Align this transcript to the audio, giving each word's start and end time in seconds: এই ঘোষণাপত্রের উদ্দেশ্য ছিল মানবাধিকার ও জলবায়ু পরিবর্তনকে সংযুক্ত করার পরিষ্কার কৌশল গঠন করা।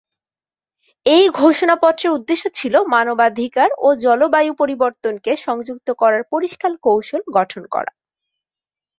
এই 1.05 1.25
ঘোষণাপত্রের 1.39 2.15
উদ্দেশ্য 2.17 2.43
ছিল 2.53 2.73
মানবাধিকার 2.93 3.69
ও 3.79 3.97
জলবায়ু 4.03 4.51
পরিবর্তনকে 4.61 5.31
সংযুক্ত 5.45 5.87
করার 6.01 6.23
পরিষ্কার 6.33 6.71
কৌশল 6.85 7.21
গঠন 7.37 7.63
করা। 7.73 7.91